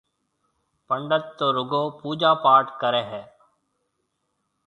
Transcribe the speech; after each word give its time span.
پنڊِيت 0.87 1.25
تو 1.37 1.45
رُگو 1.55 1.83
پوجا 1.99 2.31
پاٽ 2.43 2.65
ڪريَ 2.81 3.03
هيَ۔ 3.11 3.21